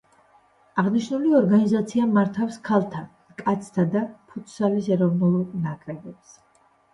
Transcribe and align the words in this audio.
აღნიშნული 0.83 1.33
ორგანიზაცია 1.39 2.07
მართავს 2.13 2.57
ქალთა, 2.69 3.03
კაცთა 3.43 3.85
და 3.97 4.03
ფუტსალის 4.33 4.89
ეროვნულ 4.97 5.37
ნაკრებებს. 5.69 6.35